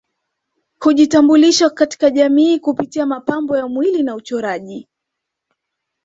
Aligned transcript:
Hujitambulisha 0.79 1.69
katika 1.69 2.09
jamii 2.09 2.59
kupitia 2.59 3.05
mapambo 3.05 3.57
ya 3.57 3.67
mwili 3.67 4.03
na 4.03 4.15
uchoraji 4.15 4.87